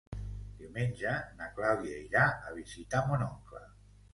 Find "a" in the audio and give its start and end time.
2.49-2.55